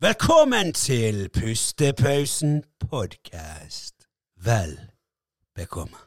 [0.00, 3.94] Velkommen til Pustepausen podkast.
[4.44, 4.80] Vel
[5.54, 6.05] bekomme.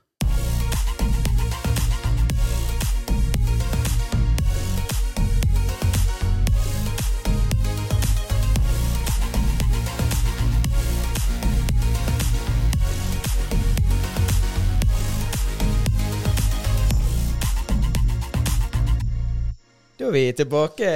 [19.99, 20.89] Da er vi tilbake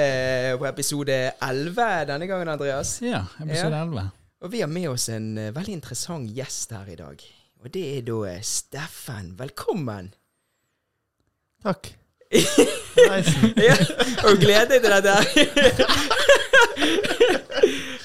[0.56, 3.02] på episode 11 denne gangen, Andreas.
[3.04, 4.04] Ja, episode 11.
[4.40, 7.26] Og vi har med oss en eh, veldig interessant gjest her i dag.
[7.60, 9.34] Og det er da eh, Steffen.
[9.40, 10.08] Velkommen.
[11.68, 11.92] Takk.
[12.94, 13.76] Ja,
[14.30, 15.14] og gleder deg til dette.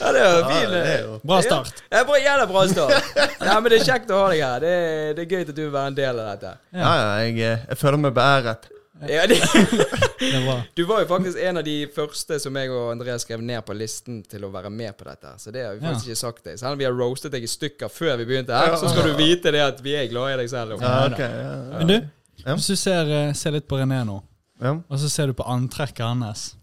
[0.00, 0.70] ja, det var fin.
[0.72, 1.82] det er Bra start.
[1.92, 3.12] Ja, bra, jævla bra start.
[3.44, 4.64] Ja, men det er kjekt å ha deg her.
[4.64, 6.52] Det er, det er gøy at du vil være en del av dette.
[6.72, 8.70] Ja, ja, jeg, eh, jeg føler meg beæret.
[9.06, 9.36] Ja, det,
[10.18, 13.62] Det du var jo faktisk en av de første som jeg og Andreas skrev ned
[13.66, 15.34] på listen til å være med på dette.
[15.38, 16.12] Så det har vi faktisk Ja.
[16.16, 16.58] ikke sagt deg.
[16.58, 19.14] Selv om vi har roastet deg i stykker før vi begynte her, så skal du
[19.20, 20.80] vite det at vi er glad i deg selv.
[20.82, 21.78] Ja, okay, Ja, ja.
[21.78, 22.08] Men du,
[22.48, 24.18] hvis du ser, eh, ser litt på René nå,
[24.60, 24.72] Ja.
[24.74, 26.56] og så ser du på antrekket hans,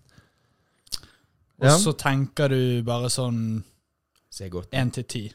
[1.62, 1.78] og Ja.
[1.78, 3.64] så tenker du bare sånn
[4.36, 5.34] Én 1 til 10.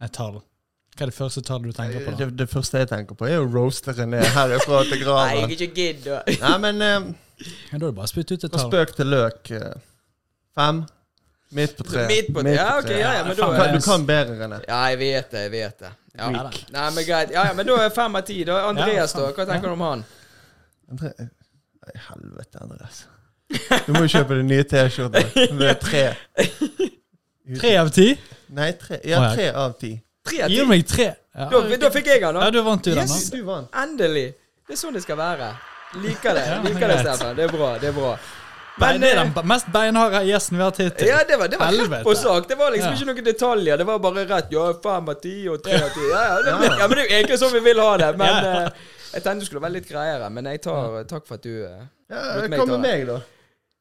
[0.00, 0.42] Et tall.
[0.96, 2.12] Hva er det første tallet du tenker på?
[2.14, 2.24] da?
[2.24, 5.42] Det, det første jeg tenker på, er jo roasteren ned herfra til Nei, graven.
[5.44, 6.06] er ikke gidd
[6.44, 7.08] Nei, men eh,
[7.44, 8.70] Ja, da er det bare å spytte ut et fra tall.
[8.70, 9.74] spøk til løk eh,
[10.56, 10.78] Fem.
[11.56, 12.06] Midt på tre.
[12.08, 12.54] Midt på tre.
[12.56, 14.62] Ja, ok, ja, ja, men da Du kan bedre, René.
[14.66, 15.90] Ja, jeg vet det, jeg vet det.
[16.16, 16.30] Ja.
[16.32, 16.62] Ja, da.
[16.72, 17.34] Nei, men greit.
[17.36, 18.38] Ja, ja, men da er fem av ti.
[18.48, 19.28] Da Andreas, da.
[19.36, 20.02] Hva tenker du om han?
[20.90, 23.02] Andre, nei, helvete, Andreas.
[23.86, 25.28] Du må jo kjøpe deg nye T-skjorter
[25.60, 26.02] Det er tre.
[27.60, 28.08] Tre av ti?
[28.56, 28.98] Nei, tre.
[29.06, 29.20] Ja.
[29.36, 29.92] tre av ti.
[30.26, 31.08] Tre av Gi meg tre.
[31.36, 33.30] Ja, Da, da fikk jeg han, ja da vant du den, Yes.
[33.30, 33.68] den, Du vant.
[33.82, 34.26] Endelig.
[34.66, 35.50] Det er sånn det skal være.
[36.02, 36.44] Liker det.
[36.64, 37.36] Liker det, Stefan.
[37.36, 37.78] Det er bra.
[37.78, 38.16] Det er bra.
[38.78, 41.08] Men, det er eh, den mest beinharde gjesten vi har hatt hittil.
[41.08, 42.48] Ja, det var, det var rett på sak.
[42.48, 42.96] Det var liksom Ja.
[42.98, 43.76] ikke noen detaljer.
[43.80, 44.50] Det var bare rett.
[44.52, 46.04] Ja, fem av ti og tre av ti.
[46.10, 48.10] Ja, ja, men det er jo egentlig sånn vi vil ha det.
[48.18, 48.52] Men Ja.
[48.66, 48.70] eh,
[49.14, 50.28] jeg tenkte du skulle være litt greiere.
[50.30, 53.20] Men jeg tar takk for at du uh, Ja, meg Hva med meg, da?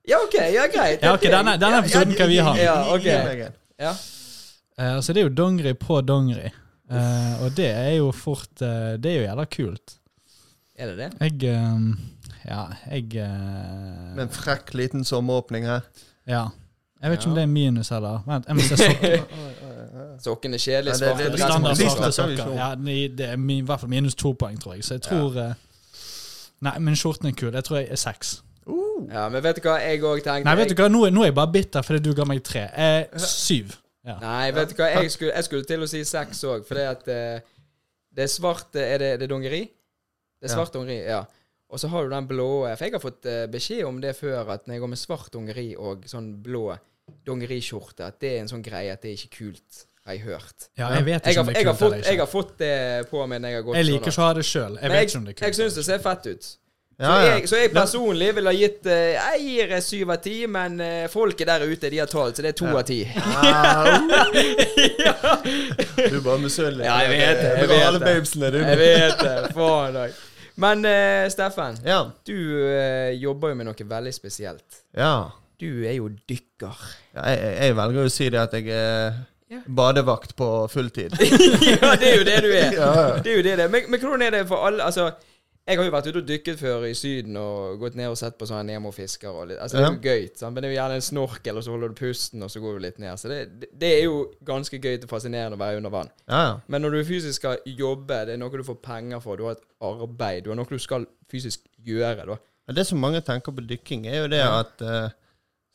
[0.07, 0.33] Ja, OK.
[0.53, 1.01] Ja, greit.
[1.01, 2.55] Ja, ok, denne- denne episoden kan vi ha.
[2.55, 3.05] Ja, ok.
[3.79, 3.93] Ja.
[4.79, 6.49] Eh, altså, det er jo dongeri på dongeri.
[6.91, 9.95] Eh, og det er jo fort eh, Det er jo jævla kult.
[10.77, 11.07] Er det det?
[11.21, 11.79] Jeg eh,
[12.45, 15.81] Ja, jeg eh, Med en frekk liten sommeråpning her.
[16.27, 16.43] Ja.
[17.01, 18.21] Jeg vet ikke om det er minus, heller.
[18.25, 18.75] Vent, jeg må se
[20.23, 20.93] Sokken er kjedelig.
[21.01, 21.39] Ja, det- det-.
[21.39, 22.53] Standard svarte sokker.
[22.55, 24.83] Ja, det det er i hvert fall minus to poeng, tror jeg.
[24.83, 25.53] Så jeg tror ja.
[26.65, 27.53] Nei, men skjorten er kul.
[27.53, 28.41] Jeg tror jeg er seks.
[28.67, 30.45] Uh, Ja, men vet du hva jeg òg tenkte?
[30.47, 32.63] Nei, vet du hva, nå nå er jeg bare bitter fordi du ga meg tre.
[32.73, 33.75] Eh, syv.
[34.05, 34.17] Ja.
[34.21, 37.07] Nei, vet du hva, jeg skulle, jeg skulle til å si seks òg, fordi at
[37.09, 37.39] eh,
[38.15, 39.63] det er svart eh, Er det, det er dongeri?
[40.39, 41.23] Det er svart dongeri, ja.
[41.73, 42.45] Og så har du den blå
[42.77, 45.31] For jeg har fått eh, beskjed om det før, at når jeg går med svart
[45.33, 46.67] dongeri og sånn blå
[47.25, 50.67] dongerikjorte, at det er en sånn greie at det er ikke kult, har jeg hørt.
[50.77, 52.53] ja, jeg vet Jeg har, om det jeg er kult fått, eller jeg har fått
[52.61, 52.75] det
[53.09, 54.13] på meg når jeg har gått Jeg liker sånn.
[54.13, 54.77] ikke å ha det sjøl.
[54.81, 55.59] Jeg vet ikke om det er jeg kult.
[55.63, 56.49] syns det ser fett ut.
[56.95, 60.11] Så, ja, Så, jeg, så jeg personlig ville ha gitt eh, Jeg gir eh, syv
[60.15, 62.77] av ti, men eh, folket der ute, de har talt, så det er to Ja.
[62.79, 63.01] av ti.
[65.95, 66.85] Du er bare misunnelig.
[66.85, 68.51] Ja, jeg vet det, jeg jeg, babesene.
[68.55, 69.35] Jeg vet det.
[69.55, 70.15] Faen òg.
[70.63, 71.99] Men eh, Steffen, Ja.
[72.27, 72.35] du
[72.69, 74.83] eh, jobber jo med noe veldig spesielt.
[74.97, 75.15] ja.
[75.55, 76.79] Du er jo dykker.
[77.15, 79.13] ja jeg, velger å si det at jeg er
[79.47, 79.59] Ja.
[79.67, 81.13] badevakt på fulltid.
[81.79, 82.73] ja, det er jo det du er.
[82.79, 83.05] Ja, ja.
[83.23, 83.67] Det er jo det det.
[83.71, 85.11] Men, men hvordan er det for alle Altså,
[85.65, 88.35] jeg har jo vært ute og dykket før i Syden og gått ned og sett
[88.37, 90.53] på sånne Nemo-fisker Altså, det er jo gøy, sant?
[90.53, 92.77] men det er jo gjerne en snorkel, og så holder du pusten, og så går
[92.77, 93.17] du litt ned.
[93.17, 93.39] Så det,
[93.71, 96.13] det, er jo ganske gøy og fascinerende å være under vann.
[96.29, 96.53] Ja, ja.
[96.69, 99.57] Men når du fysisk skal jobbe, det er noe du får penger for, du har
[99.57, 102.37] et arbeid, du har noe du skal fysisk gjøre, da.
[102.69, 105.09] Ja, Det som mange tenker på dykking, er jo det at uh,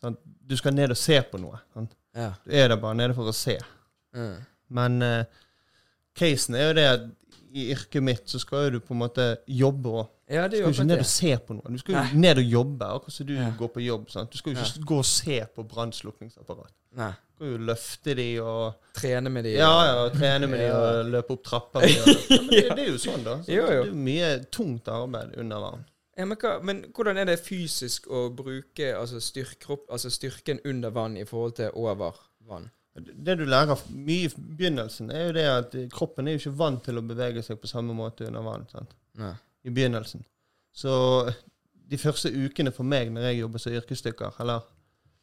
[0.02, 1.58] sånn, du skal ned og se på noe.
[1.74, 1.90] Sånn.
[2.14, 3.58] Du er der bare nede for å se.
[4.70, 5.24] Men uh,
[6.14, 7.10] casen er jo det at
[7.52, 10.08] i yrket mitt så skal jo du på en måte jobbe òg.
[10.30, 11.72] Ja, Du skal jo jo ikke ned og se på noe.
[11.74, 12.20] Du skal jo Nei.
[12.22, 13.48] ned og jobbe, akkurat som du Ja.
[13.58, 14.10] går på jobb.
[14.10, 14.30] Sant?
[14.30, 16.70] Du skal jo ikke gå og se på brannslukningsapparat.
[16.94, 17.00] Du
[17.34, 21.30] skal jo løfte de og Trene med de Ja, ja, trene med de og løpe
[21.32, 21.80] opp trapper.
[21.80, 23.36] med de, Ja, men det, det er jo sånn, da.
[23.42, 23.82] Så Jo, jo.
[23.84, 25.84] Det er mye tungt arbeid under vann.
[26.18, 30.60] Ja, men, hva, men hvordan er det fysisk å bruke altså, styrk, kropp, altså styrken
[30.64, 32.12] under vann i forhold til over
[32.46, 32.70] vann?
[32.94, 36.56] Det du lærer mye i begynnelsen, er jo det at eh, kroppen er jo ikke
[36.58, 38.66] vant til å bevege seg på samme måte under vann.
[38.72, 38.90] Sant?
[39.20, 39.32] Nei.
[39.64, 40.24] I begynnelsen.
[40.74, 40.92] Så
[41.28, 41.38] eh,
[41.90, 44.66] de første ukene for meg når jeg jobbet som yrkesdykker, eller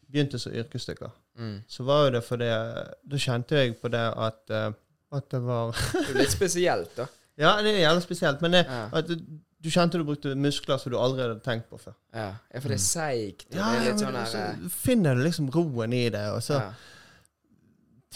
[0.08, 1.60] begynte som yrkesdykker, Mm.
[1.69, 2.46] så var jo det fordi
[3.12, 4.72] Da kjente jeg på det at, eh,
[5.14, 7.06] at det var Det er litt spesielt, da.
[7.38, 8.88] Ja, det er jævlig spesielt, men det, Ja.
[8.98, 11.94] at du, kjente du brukte muskler som du aldri hadde tenkt på før.
[12.16, 13.46] Ja, for det er seigt.
[13.54, 16.58] Ja, det er litt sånn så eh, finner du liksom roen i det, og så
[16.58, 16.72] ja.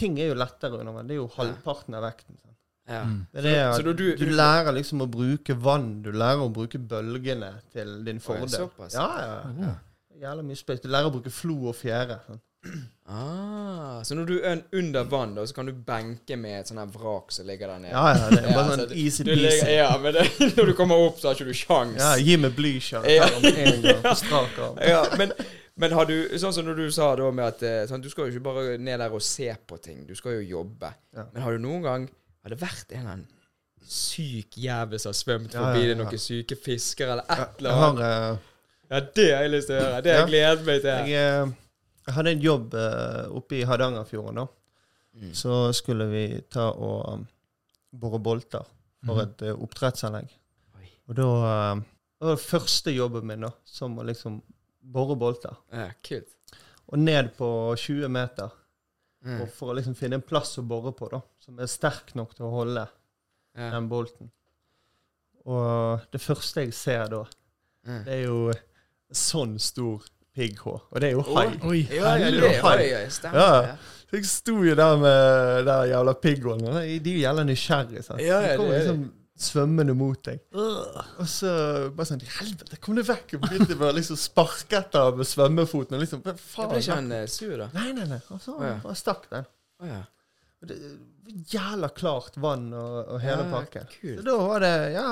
[0.02, 1.06] Ting er jo lettere under vann.
[1.10, 2.36] Det er jo halvparten av vekten.
[2.42, 2.56] Sånn.
[2.90, 3.02] Ja.
[3.06, 3.18] Mm.
[3.30, 5.88] Det er det at du, du- lærer liksom å bruke vann.
[6.02, 8.50] Du lærer å bruke bølgene til din fordel.
[8.50, 8.96] såpass.
[8.98, 9.36] Ja, ja,
[9.68, 9.74] ja.
[10.22, 10.82] Jævla mye space.
[10.84, 12.18] Du lærer å bruke flo og fjære.
[12.26, 12.40] Sånn.
[13.10, 16.78] Ah, så når du er under vann, da, så kan du benke med et sånt
[16.80, 17.94] her vrak som ligger der nede?
[17.96, 19.72] Ja, ja, det er bare så sånn easy peasy.
[19.74, 20.26] ja, men det,
[20.56, 21.98] når du kommer opp, så har ikke du sjans.
[21.98, 23.26] Ja, gi meg blyskjell Ja.
[23.26, 24.78] arm.
[24.92, 25.34] Ja, men,
[25.82, 28.36] men har du Sånn som når du sa da med at sånn, Du skal jo
[28.36, 30.92] ikke bare ned der og se på ting, du skal jo jobbe.
[31.16, 31.24] Ja.
[31.34, 32.08] Men har du noen gang
[32.42, 33.28] Har det vært en eller annen
[33.82, 37.76] syk jævel som har svømt Ja, forbi ja, noen syke fisker eller et Jeg eller
[37.80, 38.04] har annet?
[38.06, 38.48] eh,
[38.92, 40.02] Ja, det har jeg lyst til å høre.
[40.04, 41.12] Det har jeg gledet meg til.
[41.12, 41.52] Jeg, eh,
[42.06, 44.34] jeg hadde en jobb uh, oppe i Hardangerfjorden.
[44.42, 44.46] da.
[45.16, 45.32] Mm.
[45.34, 47.26] Så skulle vi ta og um,
[47.92, 48.66] bore bolter
[49.06, 49.22] for Mhm.
[49.24, 50.28] et uh, oppdrettsanlegg.
[50.78, 50.88] Oi.
[51.08, 51.26] Og da
[51.72, 51.80] uh,
[52.20, 54.42] Det var første jobben min, da, som å liksom
[54.82, 55.56] bore bolter.
[55.72, 56.28] Ja, kult.
[56.92, 57.48] Og ned på
[57.78, 58.50] 20 meter.
[59.24, 59.40] Mm.
[59.42, 62.34] Og for å liksom finne en plass å bore på, da, som er sterk nok
[62.34, 62.88] til å holde
[63.54, 63.70] Ja.
[63.70, 64.30] den bolten.
[65.46, 67.24] Og det første jeg ser da,
[67.84, 68.04] Mm.
[68.04, 68.52] det er jo
[69.12, 70.02] sånn stor
[70.36, 70.74] pigghå.
[70.92, 71.46] Og det er jo hai.
[71.66, 73.62] Oi, Ja, ja, det er har Ja.
[73.66, 73.76] Ja.
[74.08, 76.60] Så jeg sto jo der med den jævla pigghåen.
[77.02, 78.02] De er jo jævla nysgjerrige.
[78.04, 78.20] sant?
[78.20, 79.12] Ja, ja, de det er liksom
[79.44, 80.40] svømmende mot deg.
[80.54, 81.52] Og så
[81.94, 83.36] bare sånn Helvete, kom deg vekk!
[83.36, 85.98] Og begynte bare liksom sparke etter med svømmefoten.
[85.98, 86.70] Og liksom, faen?
[86.72, 87.70] ble ikke han eh, sur, da?
[87.76, 88.20] Nei, nei, nei.
[88.34, 88.76] Og så ja.
[88.84, 89.48] bare stakk den.
[89.82, 90.02] Oh, ja.
[90.62, 90.78] Det
[91.50, 93.90] jævla klart vann og, og hele Ja, pakken.
[94.00, 94.20] kult.
[94.20, 95.08] Så da var det ja,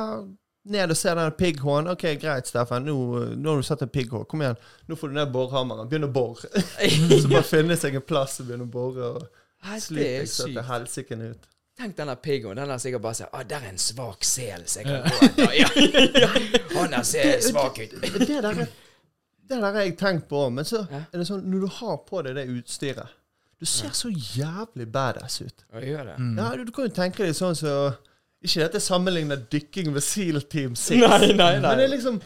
[0.70, 1.90] ned og se den pigghåen.
[1.90, 2.86] OK, greit, Steffen.
[2.86, 2.96] Nå,
[3.36, 4.24] nå har du sett en pigghå.
[4.30, 4.58] Kom igjen.
[4.86, 5.88] Nå får du ned borhammeren.
[5.90, 6.50] Begynn å bore.
[7.22, 9.12] så bare finne seg en plass og begynne å bore.
[9.14, 9.28] og
[9.60, 11.49] det Sliter er så til helsike ut.
[11.80, 12.56] Tenk denne der piggoen.
[12.60, 15.28] Den har sikkert bare sånn ah, 'Der er en svak sel som jeg kan gå
[15.28, 15.52] etter'.
[16.20, 16.28] Ja.
[16.80, 17.94] Han der ser svak ut.
[18.02, 18.66] Det der, er-
[19.50, 21.96] det der har jeg tenkt på òg, men så er det sånn når du har
[22.06, 23.16] på deg det utstyret
[23.60, 25.64] Du ser så jævlig badass ut.
[25.72, 26.18] Ja, gjør det?
[26.18, 26.38] Mm.
[26.38, 27.72] Ja, du, du kan jo tenke deg sånn så
[28.40, 31.60] Ikke dette sammenligner dykking med Seal Team 6, Nei, nei, nei.
[31.60, 32.20] men det er liksom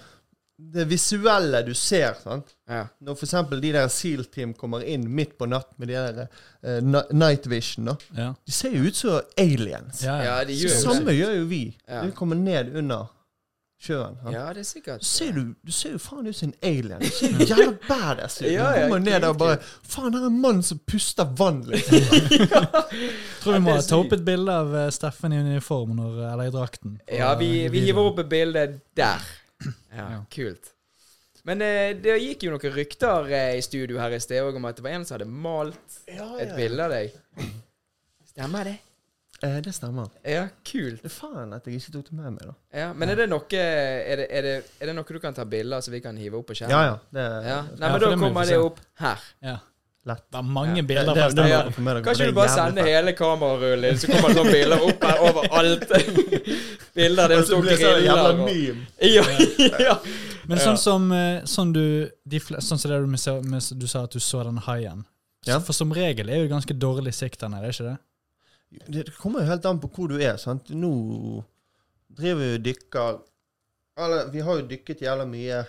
[0.59, 2.15] det visuelle du ser.
[2.23, 2.53] sant?
[2.71, 2.85] Ja.
[3.03, 3.35] Når f.eks.
[3.51, 6.29] de der Seal Team kommer inn midt på natt med de der
[6.63, 7.97] uh, night vision, da.
[8.15, 8.29] Ja.
[8.47, 10.05] De ser jo ut som aliens.
[10.07, 10.39] Ja, ja.
[10.39, 11.19] ja, de Så gjør jo samme det.
[11.19, 11.65] gjør jo vi.
[11.89, 12.05] Ja.
[12.07, 13.11] Vi kommer ned under
[13.85, 14.15] sjøen.
[14.33, 17.03] Ja, det er sikkert Så ser du, du ser jo faen ut som en alien.
[17.03, 18.47] Du ser jo jævla badass ut.
[18.49, 21.29] Ja, Du ja, kommer ned der og bare Faen, det er en mann som puster
[21.37, 21.99] vann, liksom.
[23.43, 26.55] Tror vi må ta opp et bilde av eh, Steffen i uniform når, eller i
[26.55, 26.95] drakten.
[27.13, 29.27] Ja, vi, eh, vi hiver opp et bilde der.
[29.95, 30.21] Ja, Ja.
[30.31, 30.71] kult.
[31.45, 34.65] Men eh, det gikk jo noen rykter eh, i studio her i sted òg om
[34.65, 37.13] at det var en som hadde malt et bilde av deg.
[38.33, 38.77] Stemmer det?
[39.45, 40.09] Eh, det stemmer.
[40.25, 41.03] Ja, kult.
[41.03, 42.55] Det er faen at jeg ikke tok det med meg, da.
[42.81, 45.45] Ja, men er det noe er det, er, det, er det noe du kan ta
[45.45, 46.73] bilder av så vi kan hive opp på skjermen?
[46.73, 46.97] Ja, ja.
[47.13, 47.61] Det Ja.
[47.61, 48.65] Nei, Ja, men for da det må vi kommer få det se.
[48.71, 49.29] opp her.
[49.51, 49.57] Ja.
[50.07, 50.23] Lett.
[50.31, 50.83] Det er mange Ja.
[50.83, 51.59] bilder det, det, det, Ja.
[51.59, 52.95] må dere få med dere, Kan ikke du bare sender sende fett.
[52.95, 55.89] hele kamerarullen din, så kommer det sånne bilder opp her overalt?
[56.99, 58.87] bilder der det står sånn jævla griller og meme.
[59.01, 59.25] ja,
[59.89, 59.97] ja.
[60.47, 61.85] Men sånn som eh, sånn du,
[62.29, 65.05] de, sånn som det du, med, med, du sa at du så den haien.
[65.47, 65.59] Ja.
[65.61, 67.97] For som regel er jo ganske dårlig sikt den er ikke det?
[68.89, 70.37] Det det kommer jo helt an på hvor du er.
[70.37, 70.69] sant?
[70.71, 71.45] Nå
[72.15, 73.19] driver vi og dykker
[73.97, 75.61] Eller, vi har jo dykket jævla mye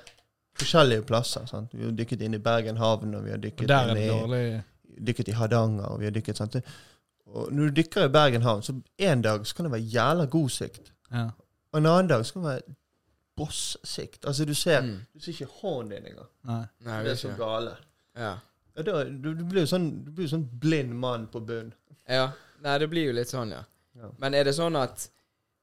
[0.55, 1.45] forskjellige plasser.
[1.45, 1.73] sant?
[1.73, 4.61] Vi har dykket inn i Bergen havn, og vi har dykket inn i
[5.05, 6.55] dykket i Hardanger, og vi har dykket sant?
[7.27, 10.25] Og når du dykker i Bergen havn, så en dag så kan det være jævla
[10.31, 10.91] god sikt.
[11.11, 11.29] Ja.
[11.73, 12.75] Og en annen dag så kan det være
[13.37, 14.25] boss-sikt.
[14.25, 14.99] Altså, du ser, Mm.
[15.13, 16.27] du ser ikke hånden din engang.
[16.43, 16.65] Nei.
[16.85, 17.75] Nei, Det er så gale.
[18.15, 18.37] Ja.
[18.77, 21.73] Ja, da, du, du blir jo sånn, du blir sånn blind mann på bunn.
[22.09, 22.31] ja.
[22.63, 23.63] Nei, det blir jo litt sånn, ja.
[23.95, 24.09] Ja.
[24.17, 25.09] Men er det sånn at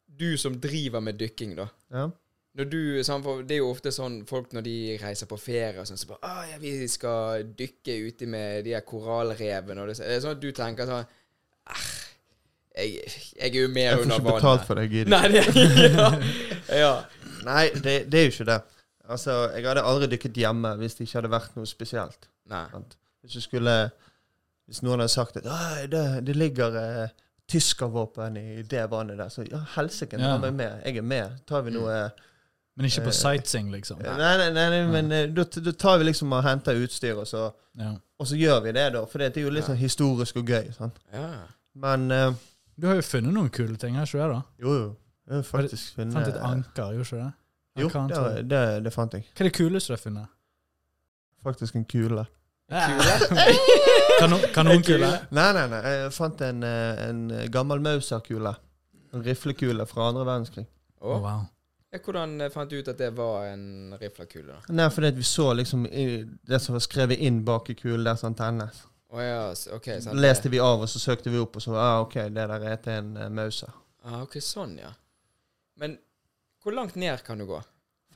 [0.07, 2.11] du som driver med dykking, da Ja.
[2.59, 5.87] Når du, sånn, Det er jo ofte sånn folk når de reiser på ferie og
[5.89, 10.01] sånn, så bare ah, ja, 'Vi skal dykke ute med de her korallrevene.' Og det,
[10.01, 11.07] er sånn at du tenker sånn
[11.73, 11.87] ah,
[12.77, 13.01] jeg,
[13.37, 15.43] jeg er jo mer Jeg får ikke betalt for det, gidder Nei, det,
[15.97, 16.11] ja.
[16.85, 16.93] ja.
[17.45, 18.61] Nei, det, det er jo ikke det.
[19.13, 22.29] Altså, Jeg hadde aldri dykket hjemme hvis det ikke hadde vært noe spesielt.
[22.53, 22.65] Nei.
[23.23, 23.77] Hvis du skulle
[24.69, 25.49] Hvis noen hadde sagt at
[25.91, 27.09] det, det ligger eh,
[27.51, 30.37] tyskervåpen i det vannet der, så ja, helsike, Ja.
[30.39, 30.85] meg med.
[30.87, 31.41] Jeg er med.
[31.47, 32.13] Tar vi Mm.
[32.77, 33.99] Men ikke på Eh, sightseeing, liksom.
[34.01, 37.27] Nei, nei, nei, nei men eh, da da tar vi liksom og henter utstyr, og
[37.29, 37.91] så, Ja.
[38.19, 39.05] og så gjør vi det, da.
[39.07, 40.73] For det er jo litt sånn historisk og gøy.
[40.73, 40.97] Sant?
[41.13, 41.29] Ja.
[41.75, 42.33] Men uh,
[42.81, 44.29] Du har jo funnet noen kule ting, har ikke du det?
[44.33, 44.43] da?
[44.65, 44.97] jo, jo.
[45.29, 47.33] Jeg har faktisk funnet Fant et anker, gjorde ikke det?
[47.81, 49.23] Jo, det, det, det fant jeg.
[49.33, 50.33] Hva er det kuleste du har funnet?
[51.45, 52.25] Faktisk en kule.
[54.21, 55.09] Kanon, kanonkule?
[55.31, 55.81] Nei, nei, nei.
[55.89, 58.53] Jeg fant en, en gammel Mauser-kule.
[59.13, 60.67] En riflekule fra andre verdenskrig.
[61.01, 61.19] Oh.
[61.21, 61.43] Wow.
[61.93, 64.73] Hvordan eh, fant du ut at det var en riflekule, da?
[64.73, 66.07] Nei, fordi vi så liksom i,
[66.49, 68.85] det som var skrevet inn bak i kulen, der som tennes.
[69.13, 69.41] Å ja,
[69.77, 70.03] okay, OK.
[70.07, 70.17] sant.
[70.17, 72.79] leste vi av, og så søkte vi opp, og så ah, OK, det der er
[72.81, 73.75] til en uh, Mauser.
[74.09, 74.89] Ah, ok, sånn, ja.
[75.77, 75.99] Men
[76.65, 77.61] hvor langt ned kan du gå?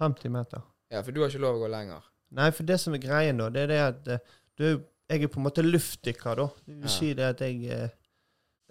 [0.00, 0.64] 50 meter.
[0.92, 2.04] Ja, for du har ikke lov å gå lenger.
[2.36, 4.64] Nei, for det som er greien, da, det er det at eh, du,
[5.12, 6.48] jeg er på en måte luftdykker, da.
[6.64, 6.94] Det vil Ja.
[6.96, 7.88] si det at jeg eh,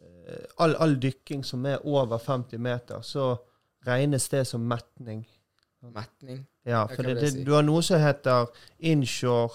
[0.01, 3.35] eh, all, all dykking som er over 50 meter, så
[3.85, 5.25] regnes det som metning.
[5.85, 6.45] Metning.
[6.65, 8.47] Ja, for det, det du har noe som heter
[8.79, 9.53] inshore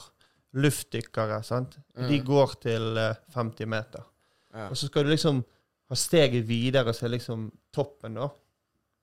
[0.54, 1.76] luftdykkere, sant.
[1.96, 2.24] De Mm.
[2.26, 4.02] går til eh, 50 meter.
[4.54, 4.68] Ja.
[4.70, 5.44] Og så skal du liksom
[5.90, 8.28] ha steget videre, så er liksom toppen, da.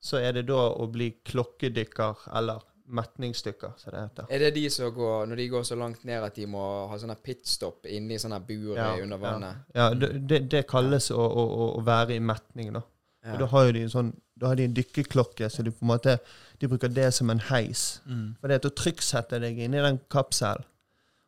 [0.02, 4.26] Så er det da å bli klokkedykker, eller metningsdykker, som det heter.
[4.30, 6.96] Er det de som går Når de går så langt ned at de må ha
[6.98, 9.56] sånne pitstop inni sånne bur Ja, under vannet?
[9.76, 12.82] Ja, det, det, det kalles å, å- å være i metning, da.
[13.28, 13.34] Ja.
[13.36, 15.84] Og da har jo de en sånn Da har de en dykkerklokke, så de på
[15.84, 16.14] en måte
[16.62, 18.00] De bruker det som en heis.
[18.06, 18.38] Mm.
[18.40, 20.64] For det er å trykksette deg inni den kapselen,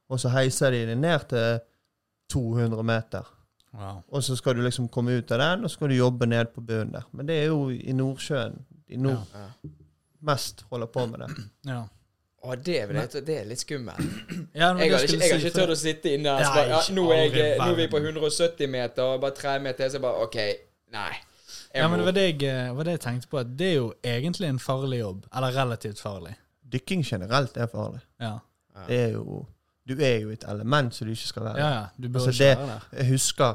[0.10, 1.60] og så heiser de deg ned til
[2.34, 3.28] 200 meter.
[3.74, 4.02] Wow.
[4.10, 6.50] Og så skal du liksom komme ut av den, og så skal du jobbe ned
[6.56, 7.06] på bunnen der.
[7.12, 8.58] Men det er jo i Nordsjøen
[8.90, 9.46] de nord Ja.
[10.22, 11.30] mest holder på med det.
[11.70, 11.84] Ja.
[12.40, 14.00] Å, det, er det er litt skummelt.
[14.56, 16.34] Ja, Jeg har ikke, jeg har ikke tørt å sitte inne.
[16.40, 19.58] Nei, bare, Ja, nå, er jeg, nå er vi på 170 meter, og bare tre
[19.60, 20.38] meter så så bare OK,
[20.96, 21.12] nei.
[21.76, 23.76] Ja, men det var det, jeg, eh, var det jeg tenkte på, at det er
[23.76, 25.26] jo egentlig en farlig jobb.
[25.36, 26.36] Eller relativt farlig.
[26.72, 28.02] Dykking generelt er farlig.
[28.22, 28.38] Ja,
[28.88, 29.46] Det er jo
[29.90, 31.58] Du er jo et element som du ikke skal være.
[31.58, 31.70] ja.
[31.70, 32.88] ja du burde Altså, ikke det- være der.
[32.98, 33.54] Jeg husker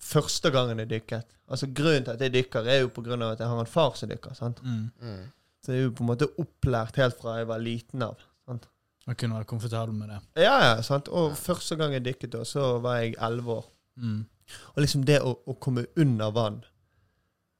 [0.00, 1.24] første gangen jeg dykket.
[1.48, 3.66] Altså Grunnen til at jeg dykker, er jo på grunn av at jeg har en
[3.66, 4.34] far som dykker.
[4.34, 4.62] sant?
[4.64, 4.90] Mm.
[5.00, 5.24] Mm.
[5.64, 8.16] Så jeg er jo på en måte opplært helt fra jeg var liten av.
[8.46, 8.66] sant?
[9.06, 10.18] Og kunne være komfortabel med det.
[10.42, 11.08] Ja, ja, sant?
[11.08, 13.64] Og første gang jeg dykket, da, så var jeg elleve år.
[13.96, 14.26] Mm.
[14.74, 16.64] Og liksom det å, å komme under vann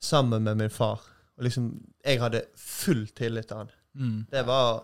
[0.02, 1.00] sammen med min far
[1.38, 1.68] og liksom,
[2.04, 3.70] Jeg hadde full tillit til han.
[3.94, 4.26] Mm.
[4.30, 4.82] Det var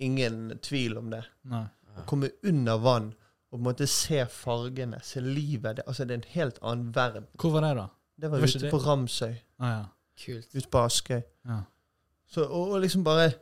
[0.00, 1.24] ingen tvil om det.
[1.50, 1.64] Nei.
[1.96, 3.10] Å komme under vann
[3.50, 6.90] og på en måte se fargene, se livet det, altså Det er en helt annen
[6.96, 7.26] verden.
[7.40, 7.86] Hvor var det, da?
[8.20, 9.84] Det var Var ute det- på Ramsøy, Ah, ja.
[10.24, 10.48] Kult.
[10.54, 11.22] ute på Askøy.
[11.46, 11.60] Ja.
[12.28, 13.32] Så, og, og liksom bare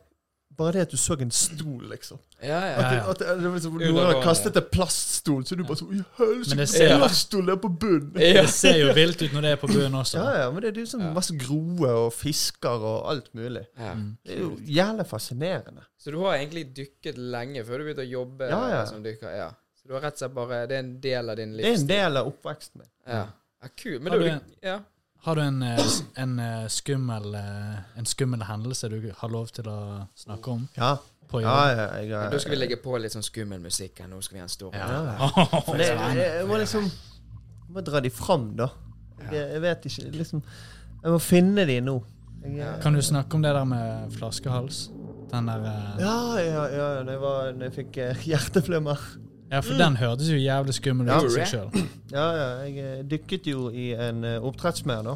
[0.55, 2.19] Bare det at du så en stol, liksom.
[2.39, 2.75] Ja, ja.
[2.75, 3.09] At, det, ja.
[3.11, 6.57] at det, liksom, Noen har kastet en plaststol, så du bare så I Men helsike,
[6.61, 8.13] det ser- plaststol er på bunnen!
[8.21, 8.45] Ja.
[8.45, 10.21] Det ser jo vilt ut når det er på bunnen også.
[10.21, 13.65] Ja, ja, men det er jo sånn masse groer og fisker og alt mulig.
[13.75, 13.91] Ja.
[13.99, 14.07] Mm.
[14.23, 15.85] Det er jo jævlig fascinerende.
[15.99, 18.81] Så du har egentlig dykket lenge før du begynte å jobbe Ja, ja.
[18.89, 19.31] som dykker?
[19.35, 19.51] Ja.
[19.75, 21.79] Så du har rett og slett bare Det er en del av din Det er
[21.79, 22.91] en del av oppveksten min.
[23.07, 23.23] Ja.
[23.61, 23.99] ja Kul.
[23.99, 24.79] Men Har du du Ja.
[25.25, 25.79] Har du en, eh,
[26.15, 30.99] en, eh, skummel, eh, en skummel hendelse du har lov til å snakke om Ja,
[31.31, 34.11] på ja, ja jeg, jeg, Da skal vi legge på litt sånn skummel musikk her.
[34.11, 35.31] Nå skal vi ha en stor Ja.
[35.79, 35.87] Det,
[36.19, 38.69] jeg, jeg må liksom Jeg må dra de fram, da.
[39.23, 41.97] Jeg, jeg vet ikke liksom Jeg må finne de nå.
[42.45, 44.91] Jeg, Kan du snakke om det der med flaskehals?
[45.33, 45.65] Den der
[46.05, 46.89] Ja, ja, ja.
[47.01, 47.97] Da jeg, var, når jeg fikk
[48.29, 49.09] hjerteflimmer.
[49.51, 51.83] Ja, for den hørtes jo jævlig skummel ut i seg sjøl.
[52.11, 52.47] Ja, ja.
[52.65, 55.15] Jeg eh, dykket jo i en uh, oppdrettsmer, da.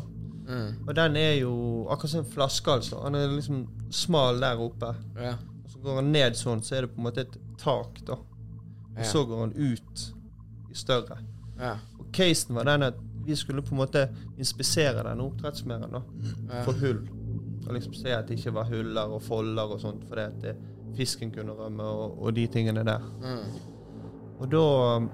[0.49, 0.87] Mm.
[0.87, 1.51] Og den er jo
[1.89, 2.91] akkurat som en flaskehals.
[3.03, 4.93] Han er liksom smal der oppe.
[5.17, 5.35] Ja.
[5.63, 8.17] Og så går han ned sånn, så er det på en måte et tak, da.
[8.93, 9.05] Og Ja.
[9.11, 10.05] så går han ut
[10.71, 11.17] i større.
[11.59, 11.75] Ja.
[11.99, 14.07] Og casen var den at vi skulle på en måte
[14.37, 16.01] inspisere den oppdrettsmeren da,
[16.49, 16.63] Ja.
[16.63, 17.01] for hull.
[17.67, 20.55] Og liksom se at det ikke var huller og folder og sånt, fordi at det,
[20.97, 22.99] fisken kunne rømme og, og de tingene der.
[23.21, 23.59] Mm.
[24.39, 24.63] Og da
[24.97, 25.09] um,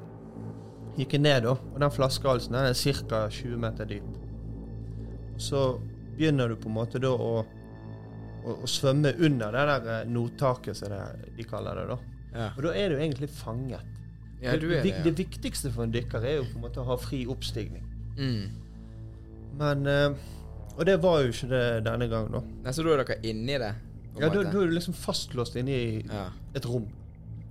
[1.00, 1.55] gikk jeg ned, da.
[1.74, 2.77] Og den flaskehalsen den er
[3.10, 3.25] ca.
[3.29, 4.17] 20 meter dyp.
[5.41, 5.65] Så
[6.15, 10.77] begynner du på en måte da å, å, å svømme under det der eh, nottaket,
[10.79, 10.94] som
[11.36, 11.88] de kaller det.
[11.91, 11.98] da.
[12.36, 12.51] Ja.
[12.53, 13.84] Og da er du egentlig fanget.
[14.41, 15.03] ja, du er det, ja.
[15.03, 17.84] det viktigste for en dykker er jo på en måte å ha fri oppstigning.
[18.15, 18.46] Mm.
[19.60, 20.32] Men eh,
[20.75, 22.41] Og det var jo ikke det denne gangen, da.
[22.63, 23.74] Nei, så da er dere inni det?
[24.15, 25.88] Ja, Da da er du liksom fastlåst inne i
[26.55, 26.88] et rom.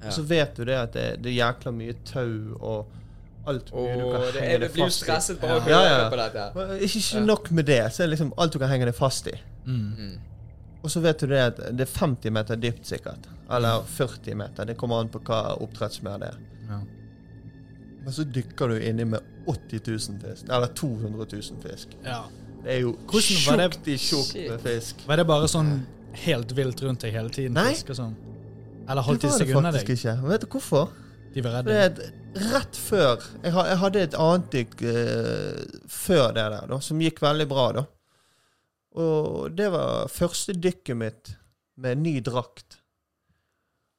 [0.05, 0.11] Ja.
[0.11, 3.01] Og så vet du det at det, det er jækla mye tau og
[3.49, 5.05] alt mye du Åh, kan det, henge du deg jo fast i.
[5.05, 5.65] stresset bare ja.
[5.65, 6.11] å Ja, høre ja.
[6.13, 6.45] på dette.
[6.59, 7.25] Men Ikke, ikke Ja.
[7.25, 9.35] nok med det, så er det liksom alt du kan henge deg fast i.
[9.67, 9.81] Mm.
[9.99, 10.15] Mm.
[10.85, 13.29] Og så vet du det at det er 50 meter dypt, sikkert.
[13.51, 14.65] Eller 40 meter.
[14.69, 16.39] Det kommer an på hva oppdrettsmer det er.
[16.69, 16.81] Ja.
[18.05, 20.49] Men så dykker du inni med 80 000 fisk.
[20.53, 21.97] Eller 200 000 fisk.
[22.05, 22.23] ja.
[22.65, 25.03] Det er jo tjukt i tjukt med fisk.
[25.07, 25.83] Var det bare sånn
[26.25, 27.53] helt vilt rundt deg hele tiden?
[27.53, 27.75] Nei.
[27.75, 28.15] Fisk og sånn?
[28.89, 30.15] Eller holdt det de var seg det unna faktisk ikke.
[30.29, 30.93] Vet du hvorfor?
[31.35, 31.73] De var redde?
[31.75, 37.01] er rett før Jeg, jeg hadde et annet dykk uh, før det der, da, som
[37.03, 37.85] gikk veldig bra, da.
[38.95, 41.33] Og det var første dykket mitt
[41.83, 42.79] med ny drakt.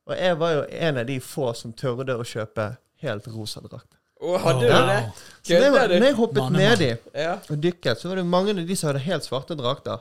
[0.08, 2.70] Og jeg var jo en av de få som tørde å kjøpe
[3.04, 3.90] helt rosa drakt.
[4.24, 4.88] Oh, hadde du Wow.
[4.88, 5.00] det?
[5.44, 7.34] Så når jeg, var- når jeg hoppet nedi Ja.
[7.50, 10.00] og dykket, så var det mange av de som hadde helt svarte drakter.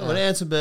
[0.00, 0.60] Da var det en som be,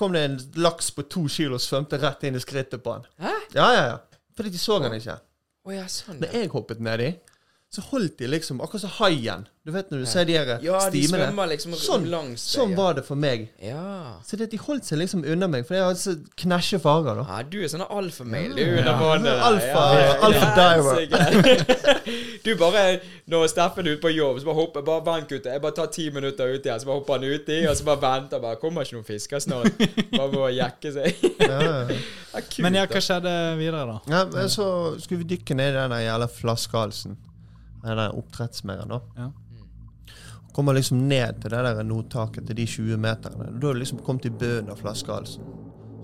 [0.00, 3.04] kom det en laks på to kilo og svømte rett inn i skrittet på han.
[3.20, 3.34] Hæ?
[3.52, 4.20] Ja, ja, ja.
[4.38, 5.18] Fordi de så han ikke.
[5.68, 6.22] Oh, ja, sånn.
[6.22, 7.10] Når jeg hoppet nedi,
[7.70, 9.42] så holdt de liksom Akkurat som haien.
[9.68, 11.26] Du vet når du ser de her Ja, de stimene.
[11.28, 12.54] svømmer liksom Sånn- langs det.
[12.56, 13.50] Sånn var det for meg.
[13.60, 14.14] Ja.
[14.24, 17.26] Så det, de holdt seg liksom unna meg, for jeg hadde så knæsje farer, da.
[17.28, 18.94] ja, du er sånn alfamail, du, Ja.
[18.96, 19.36] vannet.
[19.44, 21.74] Alfa- Ja, alfa diver.
[22.44, 25.52] Du bare Når Steffen er ute på jobb, så bare hopper Bare vent, gutter.
[25.52, 28.00] Jeg bare tar ti minutter ut her, så bare hopper han uti, og så bare
[28.00, 28.40] venter.
[28.40, 29.76] Bare Kommer ikke noen fisker snart?
[30.16, 31.14] Bare må jekke seg.
[32.32, 34.00] Ja, kult, Men ja, hva skjedde videre, da?
[34.08, 37.16] Ja, så skulle vi dykke ned i den jævla flaskehalsen.
[37.82, 39.00] Den oppdrettsmerden, da.
[39.16, 39.30] Ja.
[40.52, 43.50] Kommer liksom ned til det der nottaket til de 20 meterne.
[43.60, 45.44] Da har du liksom kommet i bunnen av flaskehalsen.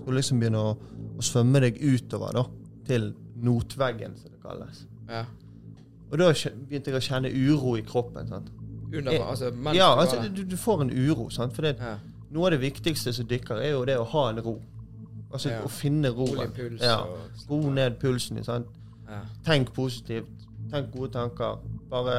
[0.05, 0.75] Så du liksom begynner å,
[1.17, 2.45] å svømme deg utover, da.
[2.87, 3.09] Til
[3.43, 4.85] notveggen, som det kalles.
[5.09, 5.25] Ja.
[6.11, 8.29] Og da begynte jeg å kjenne uro i kroppen.
[8.29, 8.51] sant?
[8.93, 11.29] Under, altså, mens ja, du altså, du, du får en uro.
[11.33, 11.55] sant?
[11.57, 11.97] For det, ja.
[12.31, 14.55] noe av det viktigste som dykker, er jo det å ha en ro.
[15.33, 15.63] Altså Ja.
[15.65, 16.53] å finne roen.
[16.55, 17.01] Puls Ja.
[17.49, 18.43] Ro ned pulsen.
[18.45, 18.67] sant?
[19.09, 19.19] ja.
[19.43, 20.29] Tenk positivt.
[20.71, 21.59] Tenk gode tanker.
[21.91, 22.17] Bare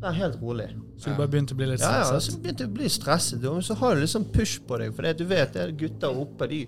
[0.00, 0.70] Vær helt rolig.
[0.96, 3.42] Så du bare begynte å bli litt Ja, ja, så begynte jeg å bli stresset.
[3.44, 6.48] Og så har du liksom push på deg, for du vet det er gutter oppe,
[6.48, 6.60] de,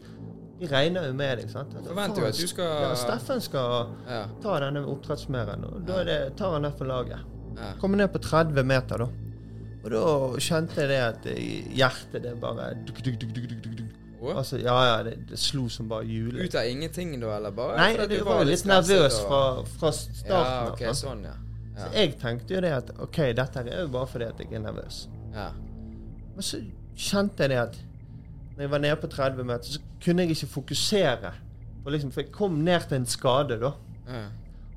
[0.61, 1.49] de regner jo med deg.
[1.53, 1.73] sant?
[1.87, 4.27] Forventer jo at du skal Ja, Steffen skal Ja.
[4.45, 7.25] ta denne oppdrettsmeren, og da er det, tar han ned for laget.
[7.57, 7.73] Ja.
[7.81, 9.09] Kommer ned på 30 meter, da.
[9.85, 10.05] Og da
[10.39, 11.25] kjente jeg det at
[11.75, 13.89] hjertet det bare duk, duk, duk,
[14.23, 14.35] Å?
[14.39, 16.45] Altså, Ja, ja, det, det slo som bare hjulet.
[16.47, 17.77] Ut av ingenting, da, eller bare?
[17.77, 20.69] Nei, du du var jo litt nervøs og- fra, fra starten Ja, av.
[20.69, 21.33] ok, okay, sånn, ja.
[21.77, 24.59] Så jeg tenkte jo det at OK, dette er jo bare fordi at jeg er
[24.61, 25.09] nervøs.
[25.35, 25.49] ja.
[26.35, 26.61] Men så
[26.97, 27.77] kjente jeg det at
[28.57, 31.33] når jeg var nede på 30 meter, så kunne jeg ikke fokusere.
[31.85, 33.73] På liksom, for jeg kom ned til en skade, da.
[34.09, 34.23] ja.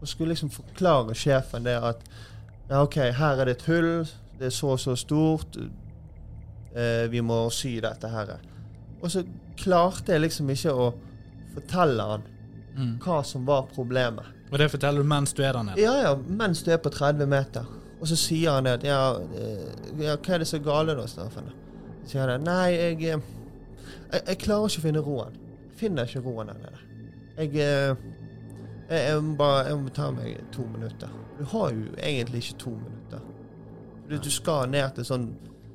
[0.02, 2.02] Og skulle liksom forklare sjefen det at
[2.70, 4.06] ja, OK, her er det et hull.
[4.40, 5.56] Det er så og så stort.
[6.76, 8.36] Eh, vi må sy dette her.
[9.02, 9.24] Og så
[9.60, 10.94] klarte jeg liksom ikke å
[11.56, 12.32] fortelle han
[12.76, 12.98] Mm.
[13.00, 14.26] hva som var problemet.
[14.52, 15.80] Og det forteller du mens du er der nede?
[15.82, 17.64] Ja, ja, mens du er på 30 meter.
[18.02, 21.06] Og så sier han det at ja, eh, ja hva er det så gale da,
[21.08, 21.48] Steffen?
[22.04, 22.50] Så sier han det.
[22.50, 23.22] Nei, jeg, eh,
[24.12, 25.38] jeg Jeg klarer ikke å finne roen.
[25.70, 26.84] Jeg finner ikke roen der nede.
[27.38, 27.96] Jeg, eh,
[28.90, 31.10] jeg, jeg, må bare, jeg må ta meg to minutter.
[31.40, 33.20] Du har jo egentlig ikke to minutter.
[34.10, 35.30] Du, du skal ned til sånn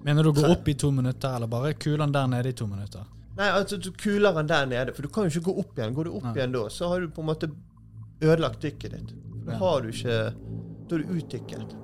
[0.04, 2.52] Mener du å gå opp i to minutter, eller bare kule den der nede i
[2.56, 3.04] to minutter?
[3.36, 5.94] Nei, altså du kuler den der nede, for du kan jo ikke gå opp igjen.
[5.96, 6.32] Går du opp Nei.
[6.38, 7.50] igjen da, så har du på en måte
[8.20, 9.12] ødelagt dykket ditt.
[9.46, 9.58] Da Ja.
[9.58, 10.34] har du ikke
[10.90, 11.76] Da er du utdykket.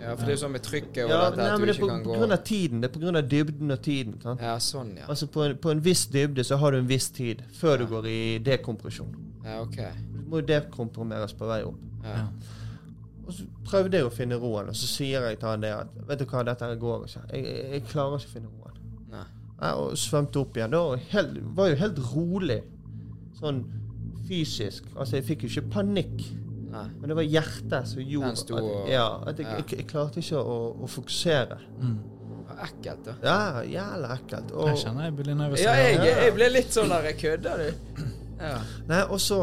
[0.00, 1.66] ja, for det er jo sånn med trykket og Ja, dette nei, at men du
[1.66, 2.80] det er ikke på, kan på gå grunn av tiden.
[2.80, 4.20] Det er på grunn av dybden og tiden.
[4.22, 4.40] Sant?
[4.40, 5.06] Ja, sånn, ja.
[5.08, 7.86] Altså på en, på en viss dybde så har du en viss tid før du
[7.86, 9.14] går i dekompresjon.
[9.44, 9.76] Ja, ok.
[10.12, 11.78] Du må jo dekomprimeres på vei opp.
[12.04, 12.26] Ja.
[13.28, 15.90] Og så prøvde jeg å finne roen, og så sier jeg til han det at
[16.08, 17.24] Vet du hva, dette her går ikke.
[17.34, 18.78] Jeg, jeg, jeg klarer ikke å finne roen.
[19.12, 19.24] Nei.
[19.60, 20.72] Ja, og svømte opp igjen.
[20.72, 22.60] Da var helt, var jo helt rolig.
[23.38, 23.62] Sånn
[24.28, 24.88] fysisk.
[24.96, 26.22] Altså, jeg fikk jo ikke panikk.
[26.72, 26.84] Nei.
[27.00, 29.56] Men det var hjertet som gjorde sto at, og- ja, at jeg, ja.
[29.60, 31.60] jeg, jeg klarte ikke å, å fokusere.
[31.80, 31.98] Mm.
[32.48, 33.12] Det Ekkelt, da.
[33.22, 34.52] Ja, jævla ekkelt.
[34.56, 35.60] Og, Jeg kjenner jeg blir nervøs.
[35.62, 38.02] Ja, jeg, jeg ble litt sånn der Jeg kødder, du.
[38.38, 38.54] Ja.
[38.86, 39.36] Nei, og så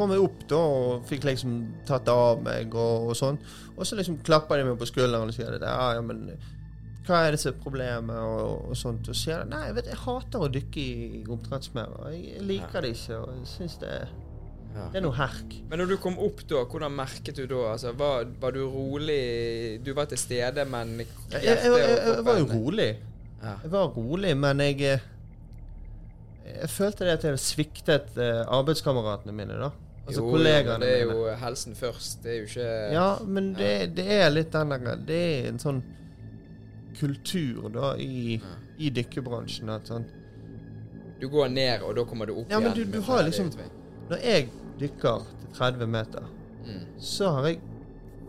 [0.00, 1.58] kom jeg opp da og fikk liksom
[1.88, 3.36] tatt det av meg og, og sånn.
[3.76, 6.24] Og så liksom klappa de meg på skulderen og sier at ja, ja, men
[7.10, 9.08] hva er det som er problemet, og, og sånt.
[9.10, 12.10] Og sier nei, jeg vet, jeg hater å dykke i oppdrettsmerder.
[12.14, 13.94] Jeg, liker det ikke, og jeg syns det,
[14.70, 14.84] Ja.
[14.92, 15.56] det er noe herk.
[15.70, 17.62] Men når du kom opp da, hvordan merket du da?
[17.72, 19.80] Altså, var, var du rolig?
[19.82, 22.90] Du var til stede, men Jeg, jeg, jeg, jeg, jeg var jo rolig.
[23.40, 23.56] Ja.
[23.64, 25.08] Jeg var rolig, men jeg eh,
[26.50, 29.72] Jeg følte det at jeg sviktet eh, arbeidskameratene mine, da.
[30.10, 31.16] Altså jo, kollegaene det er mine.
[31.18, 32.22] jo helsen først.
[32.22, 35.58] Det er jo ikke Ja, men det, det er litt den der Det er en
[35.62, 35.82] sånn
[36.98, 38.54] kultur da i, Ja.
[38.78, 40.04] i dykkerbransjen at sånn
[41.20, 43.50] Du går ned, og da kommer du opp Ja, men du- du har liksom-
[44.10, 44.48] Når jeg
[44.80, 46.22] dykker til 30 meter,
[46.66, 46.86] mm.
[46.98, 47.60] så har jeg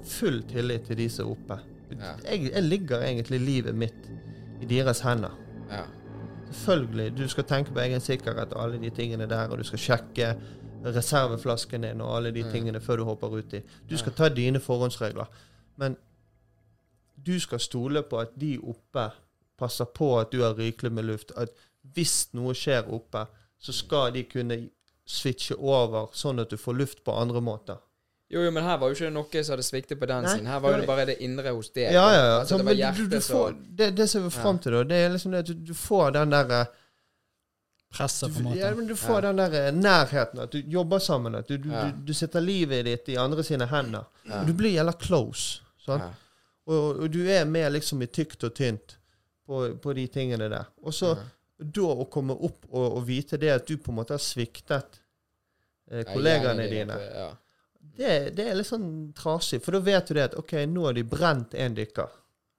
[0.04, 1.60] full tillit til de som er oppe.
[1.91, 2.13] Ja.
[2.32, 4.10] Jeg, jeg ligger egentlig livet mitt
[4.62, 5.32] i deres hender.
[5.72, 5.84] Ja.
[6.52, 9.80] Selvfølgelig, du skal tenke på egen sikkerhet og alle de tingene der, og du skal
[9.80, 10.36] sjekke
[10.86, 12.52] reserveflasken din og alle de Mm.
[12.52, 13.62] tingene før du hopper uti.
[13.89, 15.26] Du skal ta dine forhåndsregler.
[15.78, 15.98] Men
[17.26, 19.12] du skal stole på at de oppe
[19.60, 21.32] passer på at du har rikelig med luft.
[21.38, 21.50] At
[21.94, 23.26] hvis noe skjer oppe,
[23.60, 24.58] så skal de kunne
[25.06, 27.78] switche over sånn at du får luft på andre måter.
[28.32, 30.48] Jo, jo, men her var jo ikke noe som hadde sviktet på den siden.
[30.48, 31.91] Her var jo det det bare det indre hos deg.
[31.91, 32.38] Ja, ja, ja.
[32.39, 34.84] Altså, det var men du, du, du får, det, det som vi fram til, da,
[34.84, 36.62] det er liksom det at du, du får den derre
[37.91, 38.60] Presset, på en Du, måte.
[38.60, 39.21] ja, men du får Ja.
[39.21, 41.86] den der eh, nærheten, at du jobber sammen, at du, du, Ja.
[41.91, 44.06] du, du setter livet ditt i andre sine hender.
[44.25, 44.39] Ja.
[44.41, 45.60] Og du blir jævla close.
[45.86, 45.99] Sånn?
[45.99, 46.12] Ja.
[46.71, 48.95] Og, og du er med liksom i tykt og tynt
[49.47, 50.65] på, på de tingene der.
[50.84, 51.23] Og så Ja.
[51.60, 54.99] da å komme opp og, og vite det at du på en måte har sviktet
[55.91, 56.95] eh, kollegaene dine,
[57.97, 60.93] det, det er litt sånn trasig, for da vet du det at ok, nå har
[60.93, 62.08] de brent en dykker.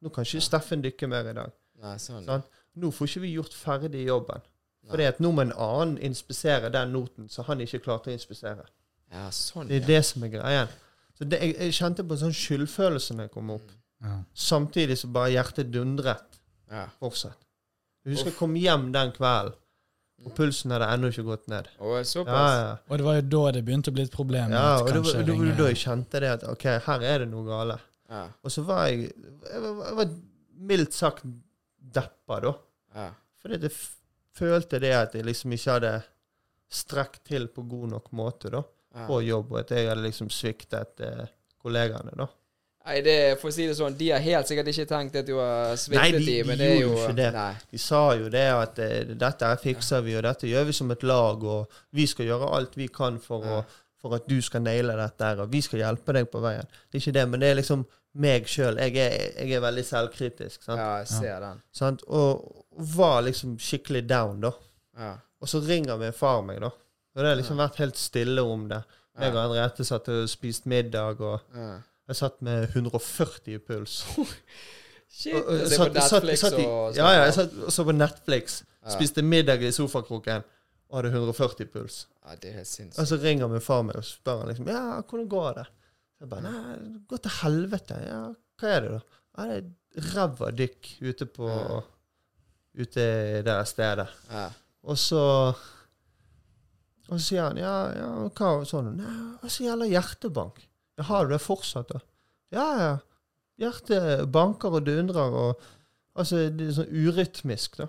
[0.02, 1.52] Nå kan ikke Steffen dykke mer i dag.
[1.82, 2.24] Nei, sånn.
[2.26, 2.42] Sånn?
[2.82, 4.42] Nå får ikke vi gjort ferdig jobben.
[4.90, 8.64] Fordi at nå må en annen inspisere den noten som han ikke klarte å inspisere.
[9.12, 9.86] Ja, sånn, Det er ja.
[9.92, 10.68] det som er greien.
[11.18, 13.70] Så det, jeg, jeg kjente på sånn skyldfølelse når jeg kom opp.
[14.02, 14.16] Ja.
[14.34, 16.40] Samtidig så bare hjertet dundret
[16.72, 16.86] Ja.
[16.98, 17.38] fortsatt.
[18.04, 19.54] Jeg husker jeg kom hjem den kvelden,
[20.24, 21.68] og pulsen hadde ennå ikke gått ned.
[21.78, 22.76] Og Ja, ja.
[22.88, 24.50] Og det var jo da det begynte å bli et problem.
[24.50, 27.28] ja og det var det var da jeg kjente det at ok, her er det
[27.30, 27.78] noe gale.
[28.10, 28.26] Ja.
[28.42, 29.12] Og så var jeg
[29.52, 30.08] Jeg var, jeg var
[30.56, 31.22] mildt sagt
[31.94, 32.54] deppa, da.
[32.94, 33.10] Ja.
[33.42, 33.72] Fordi det
[34.38, 35.94] følte det at jeg liksom ikke hadde
[36.72, 38.62] strekt til på god nok måte da,
[39.06, 41.26] på jobb, og at jeg hadde liksom sviktet eh,
[41.62, 42.26] kollegaene, da.
[42.82, 45.36] Nei, det, for å si det sånn, de har helt sikkert ikke tenkt at du
[45.38, 47.28] har Nei, sviktet de- de, de men det er jo ikke det.
[47.36, 47.52] Nei.
[47.70, 51.04] De sa jo det at eh, dette fikser vi, og dette gjør vi som et
[51.06, 53.60] lag, og vi skal gjøre alt vi kan for, å,
[54.02, 56.66] for at du skal naile dette og vi skal hjelpe deg på veien.
[56.90, 58.76] Det er ikke det, men det er liksom meg sjøl.
[58.76, 58.94] Jeg,
[59.38, 60.62] jeg er veldig selvkritisk.
[60.62, 60.78] Sant?
[60.80, 61.62] Ja, jeg ser den.
[61.72, 62.02] Sant?
[62.08, 62.64] Og
[62.96, 64.50] var liksom skikkelig down, da.
[64.98, 65.14] Ja.
[65.40, 66.68] Og så ringer min far meg, da.
[67.14, 68.82] Og det har liksom vært helt stille om det.
[69.18, 69.42] Jeg og Ja.
[69.48, 71.78] Henriette satt og spiste middag, og Ja.
[72.08, 74.04] jeg satt med 140 i puls.
[75.12, 75.34] Shit.
[75.34, 77.92] Og- og satt- på Netflix satt i- og Ja, ja, jeg satt og så på
[77.92, 78.62] Netflix.
[78.84, 78.88] Ja.
[78.96, 80.42] Spiste middag i sofakroken
[80.90, 82.06] og hadde 140 puls.
[82.24, 82.98] Ja, det er helt sinnssykt.
[82.98, 85.66] Og så ringer min far meg og spør han liksom Ja, hvordan går det?
[86.22, 86.76] Jeg bare Nei,
[87.10, 87.98] gå til helvete.
[88.06, 88.20] Ja,
[88.62, 89.20] hva er det, da?
[89.32, 91.80] Ja, det er ræva dykk ute på Ja.
[92.72, 94.06] Ute i det stedet.
[94.30, 94.46] Ja.
[94.88, 95.22] Og så
[97.10, 100.62] Og så sier han ja, ja, hva sånn Nei, hva så gjelder hjertebank?
[100.96, 102.00] Ja, har du det fortsatt, da?
[102.54, 102.94] Ja, ja.
[103.60, 105.68] Hjertet banker og dundrer og
[106.12, 107.86] Altså, det er sånn urytmisk, da.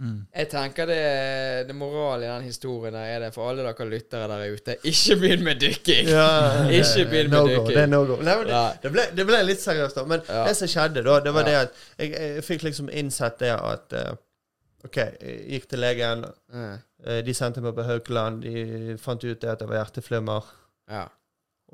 [0.00, 0.20] Mm.
[0.32, 1.00] Jeg tenker det,
[1.68, 4.76] det moralen i den historien der er det for alle dere lyttere der ute.
[4.88, 6.08] Ikke begynn med dykking!
[6.78, 7.76] Ikke begynn med no go, dykking.
[7.76, 8.00] Det no.
[8.16, 10.04] Nei, det, det, ble, det ble litt seriøst, da.
[10.08, 10.46] Men Ja.
[10.48, 11.50] det som skjedde da, det var Ja.
[11.50, 14.12] det at jeg, jeg fikk liksom innsett det at eh,
[14.88, 16.24] OK, jeg gikk til legen.
[16.54, 16.70] Ja.
[17.04, 18.40] eh, de sendte meg på Haukeland.
[18.46, 20.46] De fant ut det at det var hjerteflimmer.
[20.88, 21.04] Ja.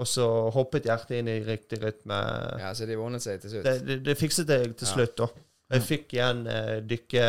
[0.03, 2.19] Og så hoppet hjertet inn i riktig rytme.
[2.61, 3.65] ja, så de ordnet seg til slutt.
[3.71, 4.93] Det, det, det fikset jeg til Ja.
[4.97, 5.31] slutt, da.
[5.77, 7.29] Jeg fikk igjen eh, dykke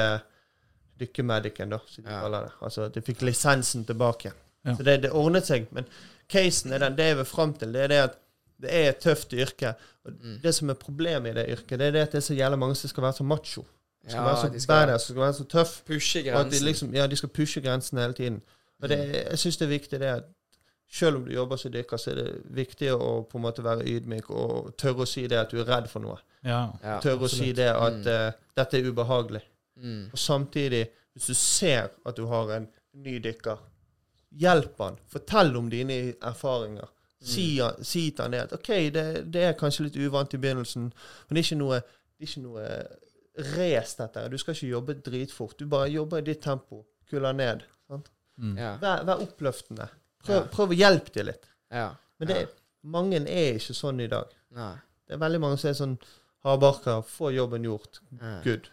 [0.99, 2.21] dykkemedicen, da, som de Ja.
[2.21, 2.51] kaller det.
[2.61, 4.31] Altså, de fikk lisensen tilbake.
[4.65, 4.75] Ja.
[4.75, 5.67] Så det, det ordnet seg.
[5.71, 5.85] Men
[6.29, 8.17] casen er den, det jeg vil fram til, det er det at
[8.61, 9.75] det er et tøft yrke.
[10.05, 10.39] Og Mm.
[10.41, 12.59] Det som er problemet i det yrket, det er det at det er så jævlig
[12.59, 13.65] mange som skal være så macho.
[14.07, 15.81] Skal Ja, være så de skal badass, skal være så tøff.
[15.85, 16.65] pushe Og at de grensen.
[16.65, 18.41] liksom, ja, de skal pushe grensen hele tiden.
[18.81, 18.97] Og det,
[19.29, 20.23] jeg syns det er viktig det at
[20.91, 23.83] selv om du jobber som dykker, så er det viktig å på en måte være
[23.85, 26.17] ydmyk og tørre å si det at du er redd for noe.
[26.45, 26.69] Ja.
[26.83, 26.99] Ja.
[26.99, 28.07] Tørre å si det at Mm.
[28.07, 29.41] uh, dette er ubehagelig.
[29.77, 30.09] Mm.
[30.11, 33.57] Og samtidig, hvis du ser at du har en ny dykker,
[34.37, 34.97] hjelp han.
[35.09, 36.89] Fortell om dine erfaringer.
[37.21, 37.83] Si, mm.
[37.83, 41.37] si til han det at OK, det, det er kanskje litt uvant i begynnelsen, men
[41.37, 42.65] det er ikke noe, det er ikke noe
[43.57, 44.27] race, dette.
[44.29, 45.57] Du skal ikke jobbe dritfort.
[45.59, 46.83] Du bare jobber i ditt tempo.
[47.09, 47.63] Kuller ned.
[47.87, 48.09] Sant?
[48.37, 48.55] Mm.
[48.57, 48.75] Ja.
[48.81, 49.87] Vær, vær oppløftende.
[50.25, 50.45] Prøv, Ja.
[50.51, 51.45] prøv å hjelpe dem litt.
[51.71, 51.89] ja.
[52.19, 52.47] Men det, Ja.
[52.83, 54.31] mange er ikke sånn i dag.
[54.51, 54.73] Nei.
[55.07, 55.97] Det er veldig mange som er sånn
[56.43, 57.01] hardbarka.
[57.05, 57.99] få jobben gjort.
[58.21, 58.41] Ja.
[58.43, 58.69] Good.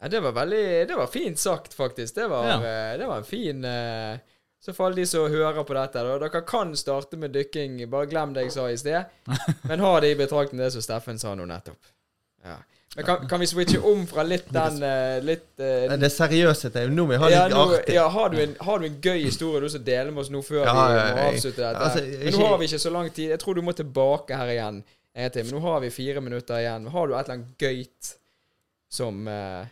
[0.00, 2.14] Ja, det var veldig Det var fint sagt, faktisk.
[2.14, 2.56] Det var, Ja.
[2.64, 4.18] eh, det var en fin eh,
[4.60, 7.78] Så for alle de som hører på dette, da, dere kan starte med dykking.
[7.90, 9.04] Bare glem det jeg sa i sted.
[9.68, 11.78] Men ha det i betraktning det som Steffen sa nå nettopp.
[12.44, 12.56] Ja.
[12.96, 16.90] Men kan, kan vi switche om fra litt den eh, Litt uh, Det seriøse til
[16.90, 17.94] Nå må vi ha ja, litt nå, artig.
[17.94, 20.40] ja, har, du en, har du en gøy historie du skal dele med oss nå
[20.42, 21.84] før Ja, vi må avslutte dette?
[21.86, 23.28] altså, Men nå har vi ikke så lang tid.
[23.30, 24.80] Jeg tror du må tilbake her igjen.
[25.14, 25.30] En.
[25.36, 26.88] Men nå har vi fire minutter igjen.
[26.90, 28.10] Har du et eller annet gøyt
[28.90, 29.70] som eh,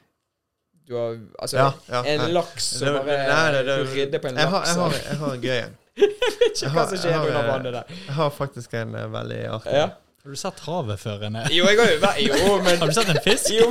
[0.89, 4.49] du har Altså, Ja, ja, en laks som bare nei, Du ridder på en Jeg
[4.49, 4.69] har, laks.
[4.69, 5.77] jeg, har, og- jeg har en gøy en.
[5.99, 7.97] Ikke jeg hva som skjer under eh, vannet der.
[8.07, 9.87] Jeg har faktisk en uh, veldig artig Ja.
[10.25, 11.17] Har du sett havet før?
[11.23, 11.43] Rene?
[11.55, 13.51] Jo, jeg har jo vært Jo, men Har du sett en fisk?
[13.55, 13.69] jo,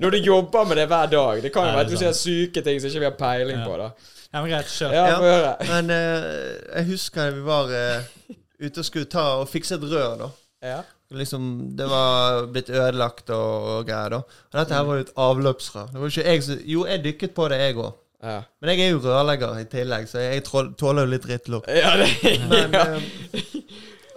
[0.00, 2.46] Når du jobber med det hver dag Det kan jo være at du ser sier
[2.46, 3.66] syke ting som ikke vi har peiling Ja.
[3.68, 3.76] på.
[3.80, 3.90] da
[4.32, 4.92] Ja, men Greit, kjør.
[4.94, 5.54] Ja.
[5.66, 10.12] Men uh, jeg husker vi var uh, ute og skulle ta og fikse et rør,
[10.20, 10.28] da.
[10.62, 10.80] Ja.
[11.10, 14.20] Liksom, det var blitt ødelagt og, og greier, da.
[14.22, 15.88] Og dette her var jo et avløpsrør.
[15.90, 17.96] Det var ikke jeg som Jo, jeg dykket på det, jeg òg.
[18.20, 18.36] Ja.
[18.60, 21.70] Men jeg er jo rørlegger i tillegg, så jeg tåler jo litt drittlukt.
[21.72, 22.10] ja, det,
[22.52, 22.86] Men, ja.
[22.94, 23.44] eh,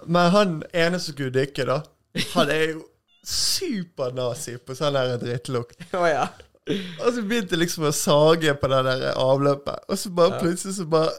[0.06, 1.79] men han ene som skulle dykke, da,
[2.34, 2.82] han er jo
[3.23, 5.79] supernazi på sånn der drittlukt.
[5.95, 6.27] Oh, ja.
[6.67, 10.77] Og så begynte jeg liksom å sage på det der avløpet, og så bare plutselig
[10.77, 11.13] så bare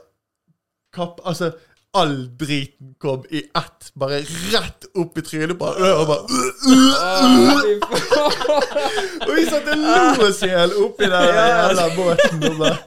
[0.94, 1.50] kapp, Altså,
[1.94, 4.18] all driten kom i ett, bare
[4.52, 5.76] rett opp i trynet på ham.
[6.00, 6.26] Og, bare, Å,
[7.62, 8.34] fy faen.
[9.28, 12.44] og vi satt og lo oss i hjel oppi den jævla båten.
[12.50, 12.78] Og bare,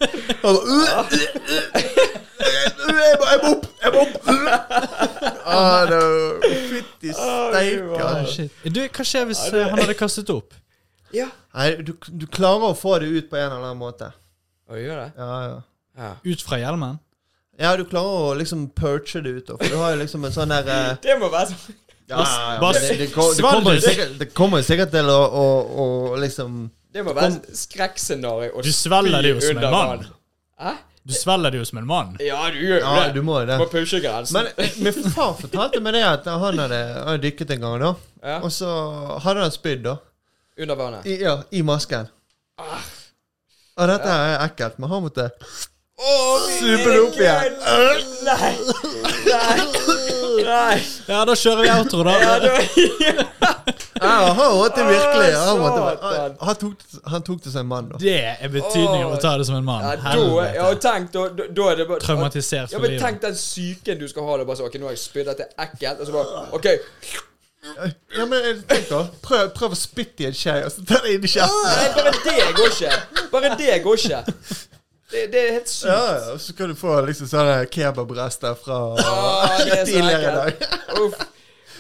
[0.44, 1.06] og bare,
[3.08, 3.66] jeg, må, jeg må opp!
[3.84, 4.16] Jeg må opp!
[5.48, 8.48] Ah, det- Fytti steike.
[8.70, 10.54] Du, hva skjer hvis eh, han hadde kastet opp?
[11.16, 11.30] Ja.
[11.56, 14.12] Nei, du, du klarer å få det ut på en eller annen måte.
[14.68, 15.10] Og gjør det?
[15.18, 15.58] Ja, ja.
[15.98, 16.10] Ja.
[16.28, 17.00] Ut fra hjelmen?
[17.58, 20.34] Ja, du klarer å liksom perche det ut, da, for du har jo liksom en
[20.36, 23.32] sånn der eh, Det må være sånn Ja, ja, ja, Bare men det, det, kom-
[23.36, 25.46] det, kommer jo sikkert, det kommer jo sikkert til å, å,
[25.84, 25.88] å
[26.22, 26.60] liksom
[26.94, 29.90] Det må være skrekkscenario å Du svelger det jo spy som en under mann.
[30.06, 30.14] vann.
[30.68, 30.76] Hæ?
[31.08, 32.10] Du svelger det jo som en mann.
[32.20, 33.12] Ja, du gjør jo Ja, det.
[33.16, 33.58] du må jo det.
[33.62, 34.38] Må pushe grensen.
[34.38, 37.78] Men eh, min far fortalte meg det at han hadde, han hadde dykket en gang,
[37.84, 37.92] da.
[38.28, 38.38] ja.
[38.44, 38.72] Og så
[39.24, 39.94] hadde han spydd, da.
[40.60, 41.08] Under vannet.
[41.08, 42.10] I, ja, i masken.
[43.78, 45.30] Og dette er ekkelt, men han måtte
[45.98, 47.56] Supe det opp igjen.
[48.28, 48.52] Nei!
[49.26, 49.56] Nei!
[50.46, 50.76] Nei!
[51.08, 52.14] Ja, da kjører vi outro, da.
[52.22, 52.52] Ja, da,
[53.98, 55.86] Ja, måtte virkelig han, måtte,
[56.46, 57.98] han, tok, det- han tok det som en mann, da.
[58.02, 59.82] Det er betydningen av å ta det som en mann.
[59.88, 63.02] ja, da, ja, tenk, da, da, er det bare Traumatisert Ja, for men livet.
[63.08, 64.38] tenk den psyken du skal ha.
[64.38, 66.00] Da bare så, ok, nå har jeg spydd, dette er ekkelt.
[66.00, 66.70] Og så bare OK.
[68.16, 71.02] Ja, men eh, tenk da Prøv, prøv å spytte i en skje, og så ta
[71.04, 71.66] det inn i kjeften.
[71.66, 72.92] Nei, bare det går ikke.
[73.34, 74.22] Bare det går ikke.
[75.12, 75.88] Det, det er helt sykt.
[75.88, 80.66] Ja, og så kan du få liksom sånne kebabrester fra ah, er tidligere i dag.
[81.00, 81.22] Uff.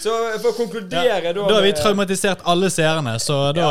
[0.07, 3.67] Så for å konkludere, da Da har vi traumatisert alle seerne, så da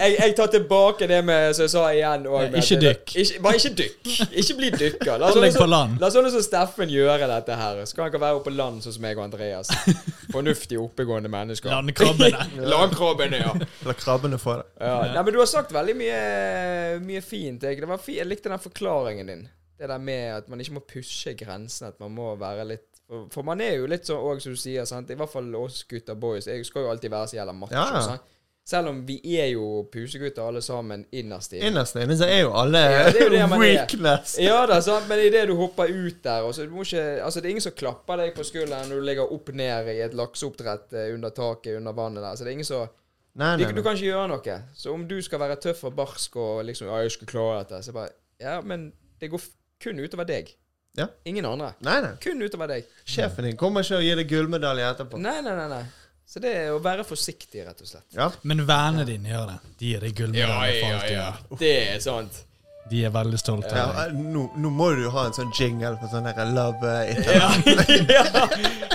[0.00, 2.26] jeg, jeg tar tilbake det med som jeg sa igjen.
[2.26, 3.14] og med Ikke dykk.
[3.22, 4.10] Ikke, bare ikke dykk.
[4.42, 5.12] Ikke bli dykker.
[5.22, 7.80] La oss sånne som- La sånne som Steffen gjøre dette her.
[7.86, 9.70] Så kan han ikke være oppe på land sånn som meg og Andreas.
[10.34, 11.70] Fornuftige, oppegående mennesker.
[11.70, 12.48] Landkrabbene.
[12.74, 13.54] Landkrabbene, ja.
[13.86, 14.66] La krabbene få det.
[14.80, 14.98] ja.
[15.14, 16.20] Nei, men du har sagt veldig mye,
[17.04, 17.62] mye fint.
[17.66, 19.46] Jeg, det var fi, jeg likte den forklaringen din.
[19.80, 21.88] Det der med at man ikke må pushe grensen.
[21.92, 24.58] At man må være litt For, for man er jo litt sånn òg, som du
[24.60, 24.84] sier.
[24.86, 25.10] Sant?
[25.10, 26.46] I hvert fall oss gutter boys.
[26.46, 27.74] Jeg skal jo alltid være så jævla macho.
[27.74, 28.36] Ja, sant?
[28.70, 31.72] Selv om vi er jo pusegutter alle sammen innerst inne.
[31.72, 33.72] Innerst inne så er jo alle Ja, det er jo det man er.
[33.72, 34.36] weakness.
[34.38, 35.08] Ja da, sant?
[35.10, 37.64] men idet du hopper ut der og så, du må ikke, altså Det er ingen
[37.64, 41.34] som klapper deg på skulderen når du ligger opp ned i et lakseoppdrett eh, under
[41.34, 42.36] taket under vannet der.
[42.36, 42.84] Så det er ingen som
[43.40, 44.54] Nei, nei, nei, du kan ikke gjøre noe.
[44.76, 47.82] Så om du skal være tøff og barsk og liksom Ja, jeg skal klare dette,
[47.88, 49.48] så bare Ja, men det går
[49.82, 50.50] kun utover deg.
[51.00, 51.08] Ja.
[51.30, 51.72] Ingen andre.
[51.86, 52.12] nei, nei.
[52.22, 52.90] Kun utover deg.
[53.08, 55.20] Sjefen din kommer ikke og gir deg gullmedalje etterpå.
[55.22, 55.66] Nei, nei, nei.
[55.72, 55.82] nei.
[56.30, 58.06] Så det er å være forsiktig, rett og slett.
[58.14, 58.28] Ja.
[58.46, 59.58] Men vennene dine gjør det.
[59.80, 61.42] De gir deg gullmedalje for alt du gjør.
[61.64, 62.38] Det er sant.
[62.90, 64.16] De er veldig stolte Ja, av deg.
[64.34, 67.20] nå, nå må du jo ha en sånn jingle for sånn der love eh.
[67.36, 67.50] Ja,
[68.16, 68.46] ja.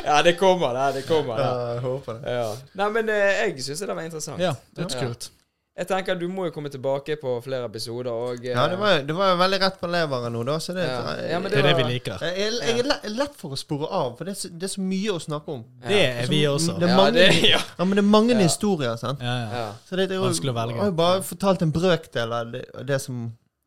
[0.04, 1.02] ja det kommer, det.
[1.02, 2.34] Det kommer, Ja, jeg håper det.
[2.36, 2.50] Ja.
[2.82, 4.42] Nei, men eh, jeg syns det var interessant.
[4.44, 5.30] Ja, dødskult.
[5.76, 8.08] Jeg tenker Du må jo komme tilbake på flere episoder.
[8.14, 10.56] Og, eh, Ja, det var, jo, var veldig rett på leveren nå, da.
[10.64, 11.16] Så det, Ja.
[11.34, 12.22] Ja, det, Det er det vi liker.
[12.24, 14.72] jeg, jeg, jeg er lett for å spore av, for det er, så, det er
[14.72, 15.66] så mye å snakke om.
[15.88, 16.78] Det er vi også.
[16.80, 17.60] Det er Ja, mange, det, ja.
[17.60, 18.40] ja, men det er mange Ja.
[18.40, 19.20] historier, sant.
[19.20, 19.50] Ja, ja.
[19.66, 19.66] Ja.
[19.90, 20.78] Så det, det er jo, Vanskelig å velge.
[20.78, 23.20] Jeg har jo bare fortalt en brøkdel av det, det som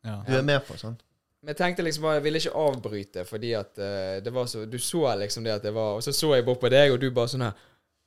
[0.05, 0.17] ja.
[0.27, 0.79] du er med på.
[0.81, 1.05] sant?
[1.43, 4.79] Men jeg tenkte liksom jeg ville ikke avbryte, fordi at uh, det var så Du
[4.83, 7.11] så liksom det at det var Og så så jeg bort på deg, og du
[7.15, 7.53] bare sånn her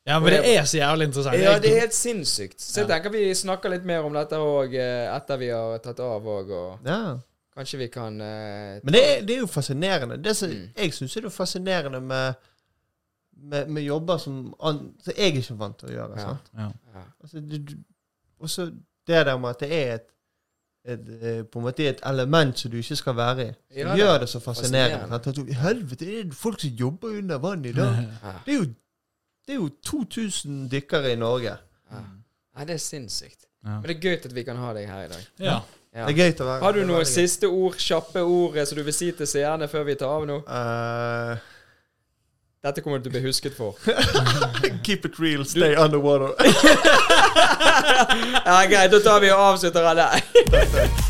[0.08, 1.38] ja, men det er så jævlig interessant.
[1.40, 2.62] Ja, det er helt sinnssykt.
[2.62, 6.26] Så jeg tenker vi snakker litt mer om dette òg etter vi har tatt av
[6.26, 7.18] òg, og Ja.
[7.58, 10.18] kanskje vi kan uh, Men det er, det er jo fascinerende.
[10.24, 10.70] Det som Mm.
[10.78, 12.34] jeg syns er det fascinerende med,
[13.44, 16.16] med, med jobber som, an, som jeg ikke er vant til å gjøre.
[16.18, 16.26] Ja.
[16.28, 16.52] sant?
[16.58, 16.70] Ja.
[16.96, 17.04] ja.
[17.24, 17.76] Altså, du,
[18.40, 18.66] også
[19.08, 20.08] det der med at det er et,
[20.86, 23.52] et, eh, på en måte et element som du ikke skal være i.
[23.54, 24.22] Som Ja, gjør det.
[24.22, 25.00] det så fascinerende.
[25.00, 25.24] Fascinerende.
[25.24, 25.28] sant?
[25.28, 27.96] At du, Helvete, det er folk som jobber under vann i dag.
[28.24, 28.32] Ja.
[28.46, 28.66] Det er jo,
[29.52, 31.52] det er jo 2000 dykkere i Norge.
[31.92, 32.02] Ja.
[32.56, 33.50] Nei, det er sinnssykt.
[33.66, 33.82] Ja.
[33.82, 35.26] Men det er gøy at vi kan ha deg her i dag.
[35.44, 35.58] Ja.
[35.92, 36.06] Ja.
[36.06, 38.80] Det er gøy til å være Har du noen siste ord, kjappe ord, eh, som
[38.80, 40.40] du vil si til seerne før vi tar av nå?
[40.48, 41.36] Uh...
[42.64, 43.76] Dette kommer du til å bli husket for.
[44.88, 46.32] keep it real, stay underwater.
[48.48, 51.01] ja, Greit, da tar vi og avslutter av der.